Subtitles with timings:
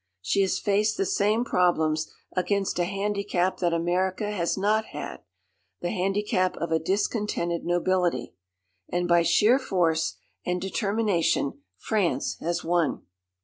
[0.19, 5.17] She has faced the same problems against a handicap that America has not had
[5.81, 8.33] the handicap of a discontented nobility.
[8.89, 13.03] And by sheer force and determination France has won.